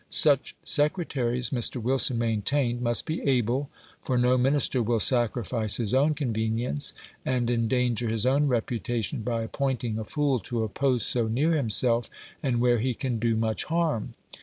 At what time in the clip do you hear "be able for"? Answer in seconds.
3.05-4.17